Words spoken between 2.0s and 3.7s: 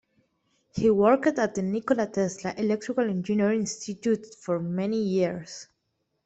Tesla Electrical Engineering